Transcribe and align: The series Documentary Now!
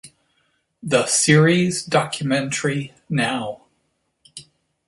The 0.81 1.05
series 1.05 1.85
Documentary 1.85 2.91
Now! 3.07 3.65